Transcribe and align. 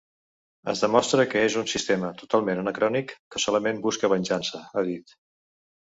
Es 0.71 0.79
demostra 0.85 1.25
que 1.33 1.43
és 1.49 1.59
un 1.61 1.69
sistema 1.75 2.11
totalment 2.23 2.63
anacrònic, 2.65 3.17
que 3.35 3.45
solament 3.47 3.87
busca 3.87 4.15
venjança, 4.19 4.67
ha 4.75 4.91
dit. 4.93 5.19